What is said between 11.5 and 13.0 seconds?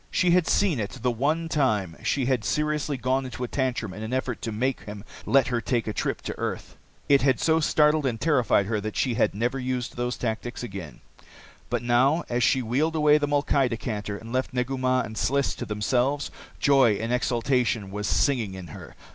But now, as she wheeled